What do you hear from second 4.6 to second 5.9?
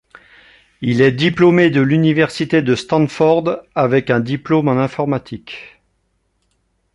en informatique.